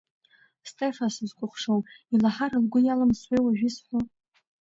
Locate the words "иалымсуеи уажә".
2.83-3.63